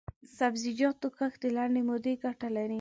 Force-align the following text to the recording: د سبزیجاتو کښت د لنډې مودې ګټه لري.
د 0.23 0.27
سبزیجاتو 0.37 1.07
کښت 1.17 1.39
د 1.43 1.45
لنډې 1.57 1.81
مودې 1.87 2.13
ګټه 2.23 2.47
لري. 2.55 2.69